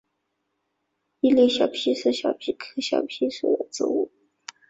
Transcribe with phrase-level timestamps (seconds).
[1.19, 4.11] 伊犁小檗是小檗科小檗属的植物。